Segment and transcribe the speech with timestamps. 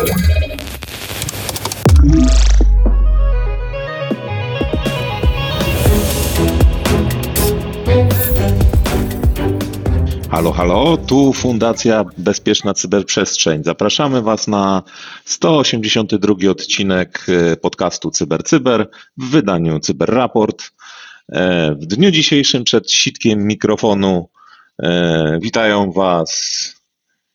[0.00, 0.12] Halo,
[10.52, 13.64] halo, tu Fundacja Bezpieczna Cyberprzestrzeń.
[13.64, 14.82] Zapraszamy Was na
[15.24, 20.70] 182 odcinek e, podcastu CyberCyber Cyber w wydaniu CyberRaport.
[21.32, 24.28] E, w dniu dzisiejszym przed sitkiem mikrofonu
[24.82, 26.74] e, witają Was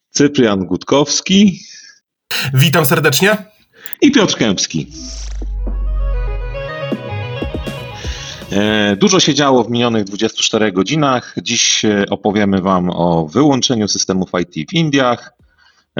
[0.09, 1.59] Cyprian Gutkowski.
[2.53, 3.37] Witam serdecznie.
[4.01, 4.87] I Piotr Kępski.
[8.51, 11.35] E, dużo się działo w minionych 24 godzinach.
[11.41, 15.33] Dziś e, opowiemy Wam o wyłączeniu systemów IT w Indiach,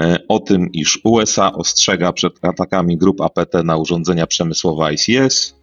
[0.00, 5.56] e, o tym, iż USA ostrzega przed atakami grup APT na urządzenia przemysłowe ICS.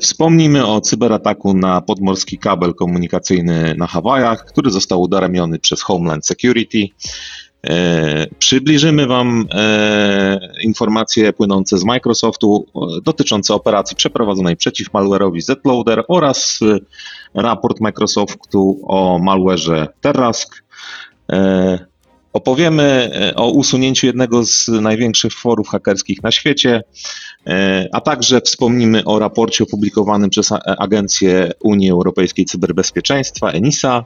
[0.00, 6.88] Wspomnimy o cyberataku na podmorski kabel komunikacyjny na Hawajach, który został udaremiony przez Homeland Security.
[7.68, 16.04] E, przybliżymy Wam e, informacje płynące z Microsoftu e, dotyczące operacji przeprowadzonej przeciw malware'owi Zloader
[16.08, 16.60] oraz
[17.34, 20.66] raport Microsoftu o malware'ze Terrask.
[22.36, 26.82] Opowiemy o usunięciu jednego z największych forów hakerskich na świecie,
[27.92, 34.04] a także wspomnimy o raporcie opublikowanym przez Agencję Unii Europejskiej Cyberbezpieczeństwa, ENISA.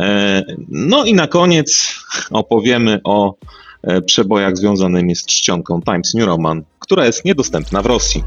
[0.00, 1.94] E, no i na koniec
[2.30, 3.34] opowiemy o
[3.82, 8.24] e, przebojach związanymi z czcionką Times New Roman, która jest niedostępna w Rosji.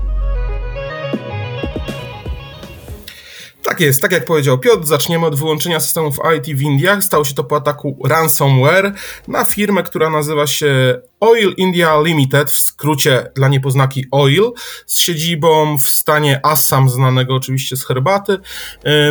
[3.66, 7.04] Tak jest, tak jak powiedział Piotr, zaczniemy od wyłączenia systemów IT w Indiach.
[7.04, 8.94] Stało się to po ataku ransomware
[9.28, 14.52] na firmę, która nazywa się Oil India Limited, w skrócie dla niepoznaki Oil,
[14.86, 18.38] z siedzibą w stanie Assam, znanego oczywiście z herbaty.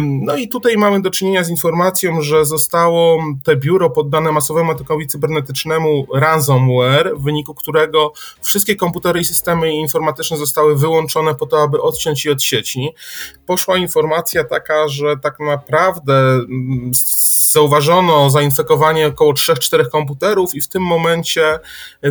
[0.03, 5.07] No i tutaj mamy do czynienia z informacją, że zostało te biuro poddane masowemu atakowi
[5.07, 11.83] cybernetycznemu ransomware, w wyniku którego wszystkie komputery i systemy informatyczne zostały wyłączone po to, aby
[11.83, 12.89] odciąć je od sieci.
[13.47, 16.41] Poszła informacja taka, że tak naprawdę
[17.55, 21.59] zauważono zainfekowanie około 3-4 komputerów i w tym momencie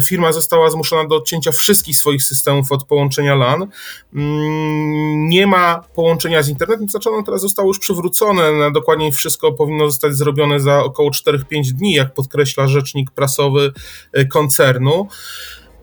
[0.04, 3.68] firma została zmuszona do odcięcia wszystkich swoich systemów od połączenia LAN.
[4.14, 8.72] Mm, nie ma połączenia z internetem, znaczy ono teraz zostało już przywrócone.
[8.72, 11.42] Dokładnie wszystko powinno zostać zrobione za około 4-5
[11.74, 13.74] dni, jak podkreśla rzecznik prasowy
[14.14, 15.08] e, koncernu.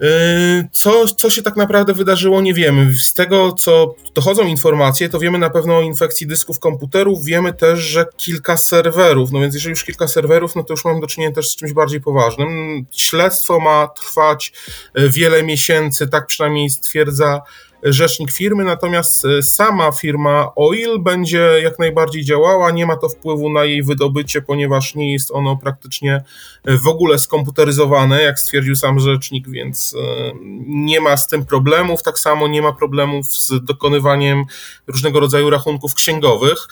[0.00, 2.94] Yy, co, co się tak naprawdę wydarzyło, nie wiemy.
[2.94, 7.78] Z tego, co dochodzą informacje, to wiemy na pewno o infekcji dysków komputerów, wiemy też,
[7.78, 11.34] że kilka serwerów, no więc jeżeli już kilka serwerów, no to już mamy do czynienia
[11.34, 12.49] też z czymś bardziej poważnym.
[12.93, 14.53] Śledztwo ma trwać
[14.94, 17.43] e, wiele miesięcy, tak przynajmniej stwierdza
[17.83, 23.51] rzecznik firmy, natomiast e, sama firma Oil będzie jak najbardziej działała, nie ma to wpływu
[23.51, 26.25] na jej wydobycie, ponieważ nie jest ono praktycznie
[26.65, 30.33] e, w ogóle skomputeryzowane, jak stwierdził sam rzecznik, więc e,
[30.67, 32.03] nie ma z tym problemów.
[32.03, 34.45] Tak samo nie ma problemów z dokonywaniem
[34.87, 36.69] różnego rodzaju rachunków księgowych.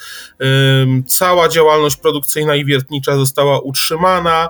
[1.06, 4.48] Cała działalność produkcyjna i wiertnicza została utrzymana,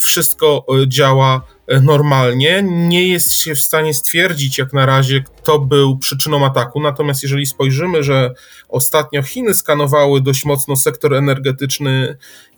[0.00, 1.42] wszystko działa
[1.82, 2.62] normalnie.
[2.62, 6.80] Nie jest się w stanie stwierdzić jak na razie, kto był przyczyną ataku.
[6.80, 8.34] Natomiast jeżeli spojrzymy, że
[8.68, 12.16] ostatnio Chiny skanowały dość mocno sektor energetyczny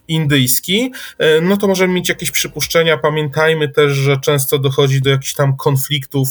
[0.08, 2.98] indyjski, e, no to możemy mieć jakieś przypuszczenia.
[2.98, 6.28] Pamiętajmy też, że często dochodzi do jakichś tam konfliktów,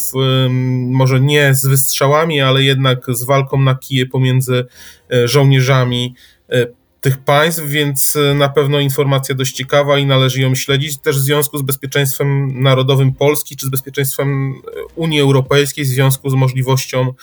[0.89, 4.65] może nie z wystrzałami, ale jednak z walką na kije pomiędzy
[5.13, 6.15] e, żołnierzami
[6.49, 6.67] e,
[7.01, 11.21] tych państw, więc e, na pewno informacja dość ciekawa i należy ją śledzić też w
[11.21, 17.13] związku z bezpieczeństwem narodowym Polski czy z bezpieczeństwem e, Unii Europejskiej, w związku z możliwością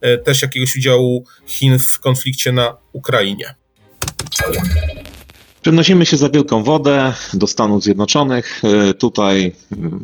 [0.00, 3.54] e, też jakiegoś udziału Chin w konflikcie na Ukrainie.
[5.62, 8.62] Przenosimy się za wielką wodę do Stanów Zjednoczonych.
[8.98, 9.52] Tutaj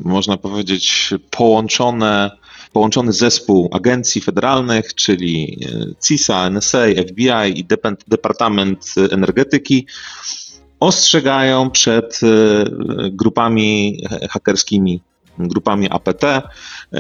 [0.05, 2.31] można powiedzieć połączone
[2.73, 7.65] połączony zespół agencji federalnych, czyli e, CISA, NSA, FBI i
[8.09, 9.87] Departament Energetyki
[10.81, 12.65] ostrzegają przed e,
[13.11, 13.99] grupami
[14.31, 15.01] hakerskimi,
[15.39, 16.43] grupami APT, e,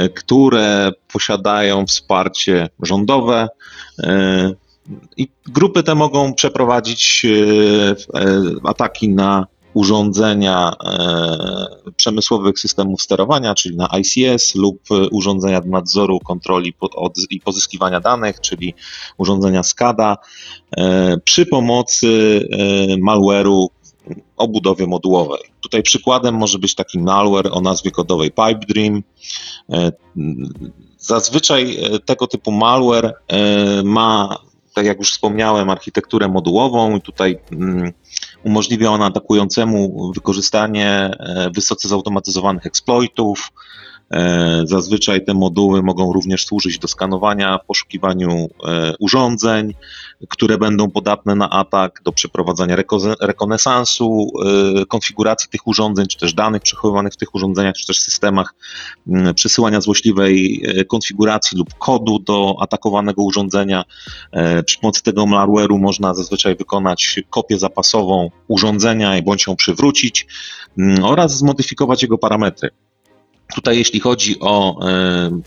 [0.09, 3.49] które posiadają wsparcie rządowe.
[5.17, 7.27] I grupy te mogą przeprowadzić
[8.65, 16.75] ataki na urządzenia e, przemysłowych systemów sterowania, czyli na ICS lub urządzenia do nadzoru, kontroli
[17.31, 18.75] i pozyskiwania danych, czyli
[19.19, 20.17] urządzenia SCADA,
[20.77, 23.67] e, przy pomocy e, malware'u
[24.37, 25.41] o budowie modułowej.
[25.61, 29.03] Tutaj przykładem może być taki malware o nazwie kodowej PipeDream.
[30.99, 33.15] Zazwyczaj tego typu malware
[33.85, 34.39] ma,
[34.75, 37.93] tak jak już wspomniałem, architekturę modułową i tutaj mm,
[38.45, 43.53] Umożliwia ona atakującemu wykorzystanie e, wysoce zautomatyzowanych exploitów,
[44.65, 48.49] Zazwyczaj te moduły mogą również służyć do skanowania, poszukiwaniu
[49.01, 49.75] urządzeń,
[50.29, 52.77] które będą podatne na atak, do przeprowadzania
[53.21, 54.31] rekonesansu,
[54.89, 58.55] konfiguracji tych urządzeń, czy też danych przechowywanych w tych urządzeniach, czy też systemach,
[59.35, 63.85] przesyłania złośliwej konfiguracji lub kodu do atakowanego urządzenia.
[64.67, 70.27] Przy pomocy tego malware'u można zazwyczaj wykonać kopię zapasową urządzenia bądź ją przywrócić
[71.03, 72.71] oraz zmodyfikować jego parametry.
[73.55, 75.41] Tutaj, jeśli chodzi o e,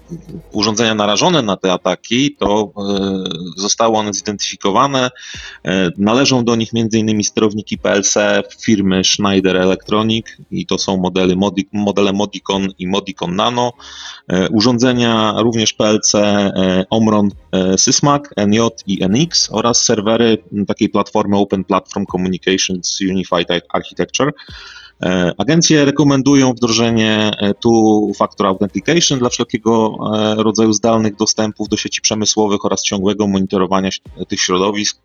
[0.51, 5.09] urządzenia narażone na te ataki, to e, zostały one zidentyfikowane.
[5.65, 7.23] E, należą do nich m.in.
[7.23, 8.15] sterowniki PLC
[8.61, 13.73] firmy Schneider Electronic i to są modele, Modi, modele Modicon i Modicon Nano.
[14.51, 16.11] Urządzenia również PLC
[16.89, 17.29] Omron
[17.77, 20.37] Sysmac, NJ i NX oraz serwery
[20.67, 24.31] takiej platformy Open Platform Communications Unified Architecture.
[25.01, 32.01] E, agencje rekomendują wdrożenie e, two-factor authentication dla wszelkiego e, rodzaju zdalnych dostępów do sieci
[32.01, 33.89] przemysłowych oraz ciągłego monitorowania
[34.27, 34.97] tych środowisk,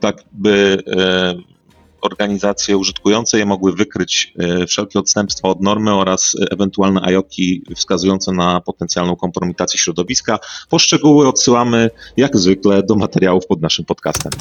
[0.00, 0.82] tak by
[2.00, 4.34] organizacje użytkujące je mogły wykryć
[4.68, 10.38] wszelkie odstępstwa od normy oraz ewentualne IOKI wskazujące na potencjalną kompromitację środowiska.
[10.68, 14.32] Poszczegóły odsyłamy jak zwykle do materiałów pod naszym podcastem.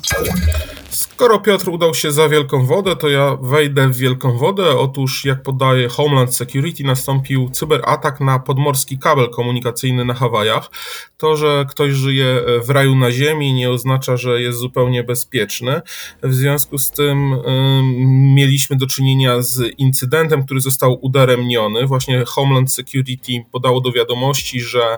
[0.95, 4.77] Skoro Piotr udał się za wielką wodę, to ja wejdę w wielką wodę.
[4.77, 10.69] Otóż, jak podaje Homeland Security, nastąpił cyberatak na podmorski kabel komunikacyjny na Hawajach.
[11.17, 15.81] To, że ktoś żyje w raju na ziemi, nie oznacza, że jest zupełnie bezpieczny.
[16.23, 17.39] W związku z tym y,
[18.35, 21.87] mieliśmy do czynienia z incydentem, który został udaremniony.
[21.87, 24.97] Właśnie Homeland Security podało do wiadomości, że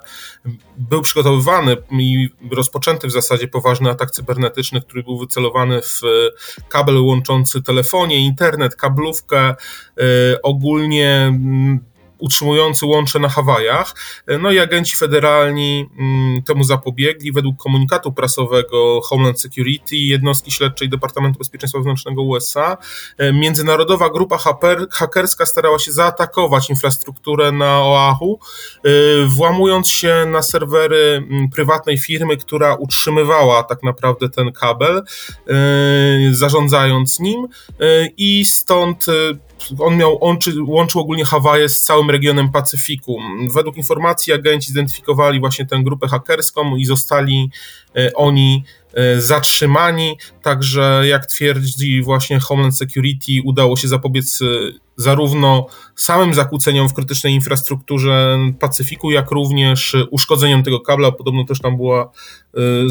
[0.77, 6.01] był przygotowywany i rozpoczęty w zasadzie poważny atak cybernetyczny, który był wycelowany w
[6.69, 9.55] kabel łączący telefonie, internet, kablówkę,
[9.99, 11.79] y, ogólnie mm,
[12.17, 13.95] utrzymujący łącze na Hawajach.
[14.39, 17.31] No i agenci federalni mm, temu zapobiegli.
[17.31, 22.77] Według komunikatu prasowego Homeland Security, jednostki śledczej Departamentu Bezpieczeństwa Wewnętrznego USA,
[23.17, 24.37] e, międzynarodowa grupa
[24.91, 28.39] hakerska starała się zaatakować infrastrukturę na Oahu,
[28.83, 28.89] e,
[29.25, 35.53] włamując się na serwery mm, prywatnej firmy, która utrzymywała tak naprawdę ten kabel, e,
[36.31, 37.47] zarządzając nim
[38.17, 39.05] i stąd
[39.80, 43.18] on miał łączy, łączył ogólnie Hawaje z całym regionem Pacyfiku.
[43.54, 47.50] Według informacji agenci zidentyfikowali właśnie tę grupę hakerską i zostali
[47.95, 48.63] e, oni
[49.17, 50.17] zatrzymani.
[50.41, 54.45] Także, jak twierdzi właśnie Homeland Security, udało się zapobiec e,
[54.95, 61.11] zarówno samym zakłóceniom w krytycznej infrastrukturze Pacyfiku, jak również uszkodzeniom tego kabla.
[61.11, 62.11] Podobno też tam była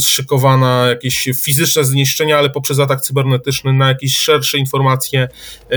[0.03, 5.29] szykowana jakieś fizyczne zniszczenia, ale poprzez atak cybernetyczny na jakieś szersze informacje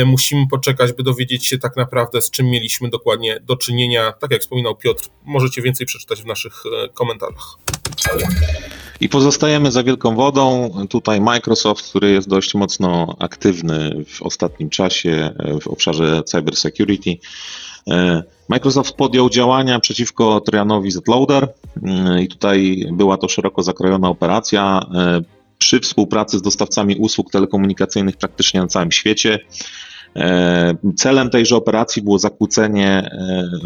[0.05, 4.11] musimy poczekać, by dowiedzieć się tak naprawdę, z czym mieliśmy dokładnie do czynienia.
[4.11, 6.63] Tak jak wspominał Piotr, możecie więcej przeczytać w naszych
[6.93, 7.57] komentarzach.
[9.01, 10.71] I pozostajemy za wielką wodą.
[10.89, 17.17] Tutaj Microsoft, który jest dość mocno aktywny w ostatnim czasie w obszarze cyber security.
[17.87, 21.47] E, Microsoft podjął działania przeciwko Trojanowi Zloader
[21.83, 25.21] e, i tutaj była to szeroko zakrojona operacja e,
[25.57, 29.39] przy współpracy z dostawcami usług telekomunikacyjnych praktycznie na całym świecie.
[30.95, 33.09] Celem tejże operacji było zakłócenie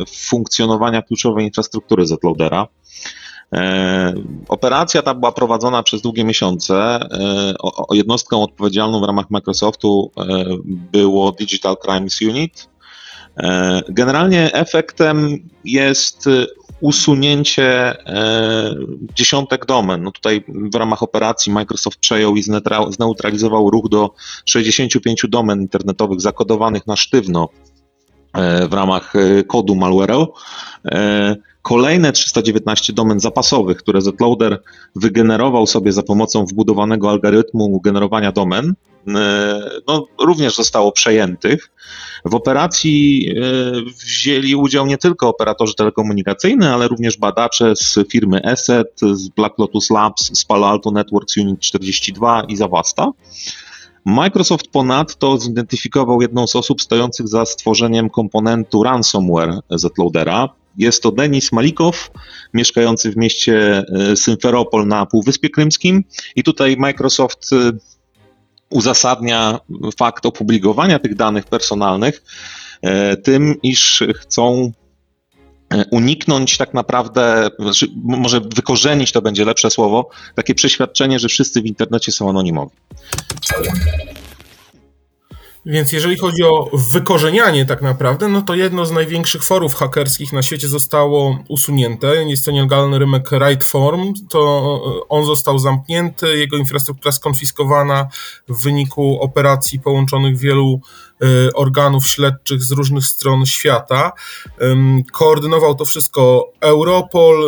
[0.07, 2.67] funkcjonowania kluczowej infrastruktury Zloadera.
[3.53, 4.13] E,
[4.49, 6.75] operacja ta była prowadzona przez długie miesiące.
[6.75, 7.53] E,
[7.91, 10.23] jednostką odpowiedzialną w ramach Microsoftu e,
[10.65, 12.73] było Digital Crimes Unit.
[13.89, 16.29] Generalnie efektem jest
[16.81, 17.95] usunięcie
[19.15, 20.03] dziesiątek domen.
[20.03, 22.43] No tutaj w ramach operacji Microsoft przejął i
[22.89, 24.09] zneutralizował ruch do
[24.45, 27.49] 65 domen internetowych zakodowanych na sztywno
[28.69, 29.13] w ramach
[29.47, 30.27] kodu malware'u.
[31.63, 34.61] Kolejne 319 domen zapasowych, które Zloader
[34.95, 38.73] wygenerował sobie za pomocą wbudowanego algorytmu generowania domen,
[39.07, 41.71] e, no, również zostało przejętych.
[42.25, 43.41] W operacji e,
[44.05, 49.89] wzięli udział nie tylko operatorzy telekomunikacyjni, ale również badacze z firmy ESET, z Black Lotus
[49.89, 53.11] Labs, z Palo Alto Networks Unit 42 i Zawasta.
[54.05, 60.49] Microsoft ponadto zidentyfikował jedną z osób stojących za stworzeniem komponentu ransomware Zloadera.
[60.77, 62.11] Jest to Denis Malikow,
[62.53, 66.03] mieszkający w mieście e, Symferopol na Półwyspie Krymskim
[66.35, 67.71] i tutaj Microsoft e,
[68.69, 69.59] uzasadnia
[69.97, 72.23] fakt opublikowania tych danych personalnych
[72.81, 74.71] e, tym, iż chcą
[75.91, 81.65] uniknąć tak naprawdę, znaczy może wykorzenić to będzie lepsze słowo, takie przeświadczenie, że wszyscy w
[81.65, 82.75] internecie są anonimowi.
[85.65, 90.41] Więc jeżeli chodzi o wykorzenianie tak naprawdę, no to jedno z największych forów hakerskich na
[90.41, 92.15] świecie zostało usunięte.
[92.15, 94.13] Jest to nielegalny rynek Rightform.
[94.29, 98.07] To on został zamknięty, jego infrastruktura skonfiskowana
[98.47, 100.81] w wyniku operacji połączonych wielu
[101.23, 104.11] y, organów śledczych z różnych stron świata.
[105.13, 107.45] Koordynował to wszystko Europol,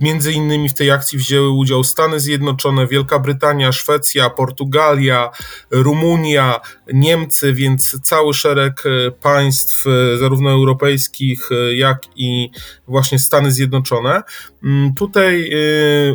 [0.00, 5.30] Między innymi w tej akcji wzięły udział Stany Zjednoczone, Wielka Brytania, Szwecja, Portugalia,
[5.70, 6.60] Rumunia,
[6.92, 12.50] Niemcy, więc cały szereg e, państw, e, zarówno europejskich, e, jak i
[12.86, 14.22] właśnie Stany Zjednoczone.
[14.64, 15.50] Mm, tutaj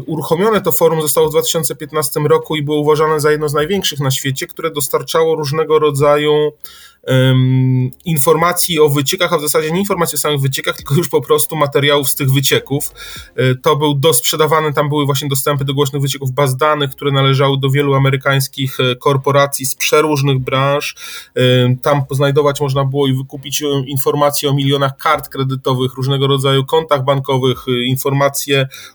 [0.06, 4.12] uruchomione to forum zostało w 2015 roku i było uważane za jedno z największych na
[4.12, 6.52] świecie, które dostarczało różnego rodzaju
[8.06, 11.56] informacji o wyciekach, a w zasadzie nie informacji o samych wyciekach, tylko już po prostu
[11.56, 12.92] materiałów z tych wycieków.
[13.36, 17.58] E, to był dosprzedawany, tam były właśnie dostępy do głośnych wycieków baz danych, które należały
[17.60, 20.96] do wielu amerykańskich e, korporacji z przeróżnych branż.
[21.36, 21.42] E,
[21.82, 27.66] tam znajdować można było i wykupić informacje o milionach kart kredytowych, różnego rodzaju kontach bankowych,
[27.86, 28.35] informacje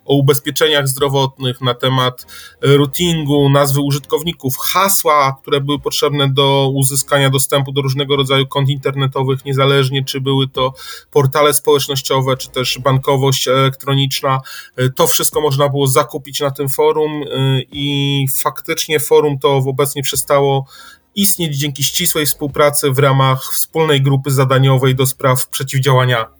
[0.04, 2.26] o ubezpieczeniach zdrowotnych na temat
[2.62, 9.44] routingu, nazwy użytkowników, hasła, które były potrzebne do uzyskania dostępu do różnego rodzaju kont internetowych,
[9.44, 10.72] niezależnie czy były to
[11.10, 14.40] portale społecznościowe, czy też bankowość elektroniczna.
[14.76, 20.02] E, to wszystko można było zakupić na tym forum e, i faktycznie forum to obecnie
[20.02, 20.66] przestało
[21.14, 26.39] istnieć dzięki ścisłej współpracy w ramach wspólnej grupy zadaniowej do spraw przeciwdziałania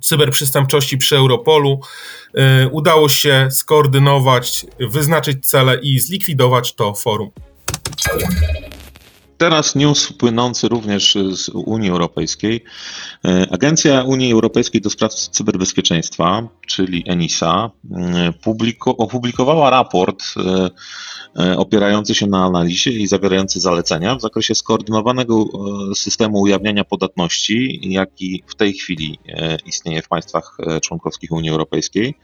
[0.00, 1.80] cyberprzestępczości przy Europolu.
[2.34, 7.30] E, udało się skoordynować, wyznaczyć cele i zlikwidować to forum.
[9.40, 12.64] Teraz news płynący również z Unii Europejskiej.
[13.24, 18.32] E, Agencja Unii Europejskiej do Spraw Cyberbezpieczeństwa, czyli ENISA, e,
[18.86, 20.24] opublikowała raport
[21.36, 25.44] e, opierający się na analizie i zawierający zalecenia w zakresie skoordynowanego
[25.94, 29.18] systemu ujawniania podatności, jaki w tej chwili
[29.66, 32.14] istnieje w państwach członkowskich Unii Europejskiej.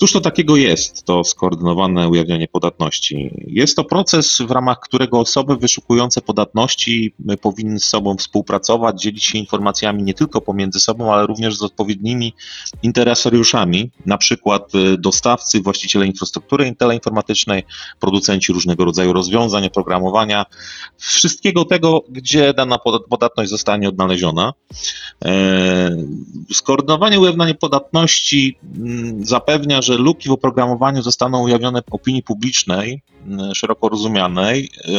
[0.00, 3.44] Cóż to takiego jest, to skoordynowane ujawnianie podatności?
[3.46, 9.38] Jest to proces, w ramach którego osoby wyszukujące podatności powinny z sobą współpracować, dzielić się
[9.38, 12.34] informacjami nie tylko pomiędzy sobą, ale również z odpowiednimi
[12.82, 17.64] interesariuszami, na przykład y, dostawcy, właściciele infrastruktury teleinformatycznej,
[18.00, 20.46] producenci różnego rodzaju rozwiązań, oprogramowania,
[20.96, 22.78] wszystkiego tego, gdzie dana
[23.10, 24.52] podatność zostanie odnaleziona.
[25.24, 25.96] E,
[26.52, 33.54] skoordynowanie ujawnianie podatności mm, zapewnia, że że luki w oprogramowaniu zostaną ujawnione opinii publicznej, mm,
[33.54, 34.90] szeroko rozumianej, e,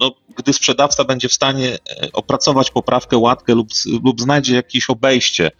[0.00, 1.78] no, gdy sprzedawca będzie w stanie e,
[2.12, 3.68] opracować poprawkę, łatkę lub,
[4.04, 5.50] lub znajdzie jakieś obejście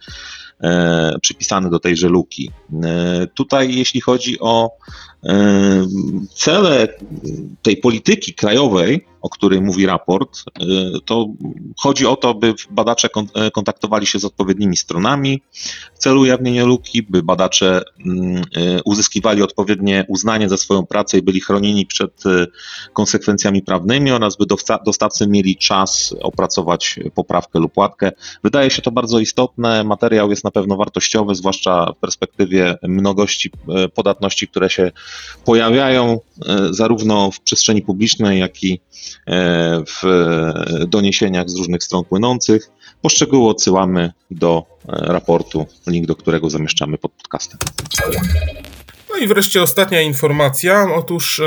[0.61, 2.51] e, przypisane do tejże luki.
[3.33, 4.71] Tutaj, jeśli chodzi o
[6.33, 6.87] cele
[7.61, 11.27] tej polityki krajowej, o której mówi raport, y, to
[11.77, 15.41] chodzi o to, by badacze e, kontaktowali się z odpowiednimi stronami
[15.95, 21.21] w celu ujawnienia luki, by badacze mm, y, uzyskiwali odpowiednie uznanie za swoją pracę i
[21.21, 22.47] byli chronieni przed y,
[22.93, 24.45] konsekwencjami prawnymi oraz by
[24.85, 28.11] dostawcy mieli czas opracować poprawkę lub łatkę.
[28.43, 29.83] Wydaje się to bardzo istotne.
[29.83, 33.51] Materiał jest na pewno wartościowy, zwłaszcza w perspektywie mnogości
[33.93, 34.91] podatności, które się
[35.45, 36.19] pojawiają
[36.71, 38.79] zarówno w przestrzeni publicznej, jak i
[39.14, 39.14] E,
[39.87, 40.03] w
[40.87, 42.69] doniesieniach z różnych stron płynących.
[43.01, 47.59] Poszczegóły odsyłamy do e, raportu, link do którego zamieszczamy pod podcastem.
[49.09, 50.87] No i wreszcie ostatnia informacja.
[50.95, 51.41] Otóż,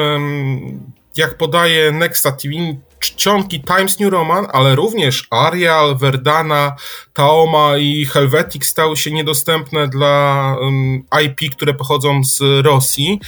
[1.17, 2.55] jak podaje Nexa TV,
[3.00, 6.76] czcionki Times New Roman, ale również Arial, Verdana,
[7.12, 10.57] Taoma i Helvetic stały się niedostępne dla
[11.25, 13.21] IP, które pochodzą z Rosji.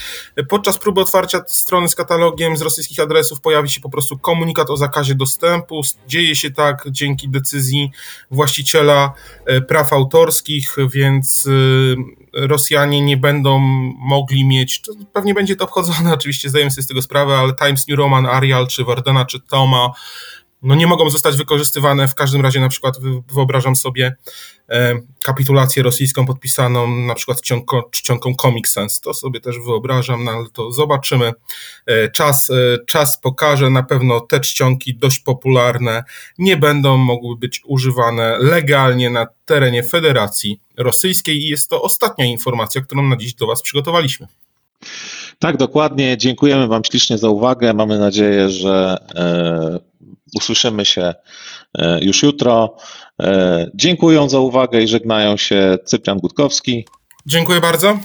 [0.49, 4.77] Podczas próby otwarcia strony z katalogiem z rosyjskich adresów pojawi się po prostu komunikat o
[4.77, 5.81] zakazie dostępu.
[6.09, 7.91] Dzieje się tak dzięki decyzji
[8.31, 9.13] właściciela
[9.47, 11.49] e, praw autorskich, więc
[12.33, 13.59] Rosjanie nie będą
[13.99, 14.83] mogli mieć,
[15.13, 18.67] pewnie będzie to obchodzone, oczywiście zdajemy sobie z tego sprawę, ale Times New Roman, Arial,
[18.67, 19.93] czy Verdana, czy Toma
[20.63, 22.09] no nie mogą zostać wykorzystywane.
[22.09, 22.95] W każdym razie na przykład
[23.35, 24.17] wyobrażam sobie
[24.69, 29.01] e, kapitulację rosyjską podpisaną na przykład czcionką, czcionką Comic Sans.
[29.01, 31.33] To sobie też wyobrażam, no ale to zobaczymy.
[31.87, 32.55] E, czas, e,
[32.87, 36.05] czas pokaże, na pewno te czcionki dość popularne
[36.39, 42.81] nie będą mogły być używane legalnie na terenie Federacji Rosyjskiej i jest to ostatnia informacja,
[42.81, 44.27] którą na dziś do Was przygotowaliśmy.
[45.39, 46.17] Tak, dokładnie.
[46.17, 47.75] Dziękujemy Wam ślicznie za uwagę.
[47.75, 48.99] Mamy nadzieję, że
[50.35, 51.15] Usłyszymy się
[51.79, 52.77] e, już jutro.
[53.23, 56.85] E, dziękuję za uwagę i żegnają się Cyprian Gutkowski.
[57.27, 57.99] Dziękuję bardzo.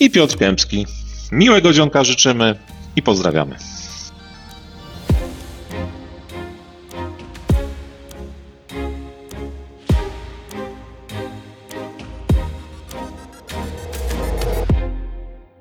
[0.00, 0.86] I Piotr Kępski.
[1.32, 2.58] Miłego dzionka życzymy
[2.96, 3.79] i pozdrawiamy.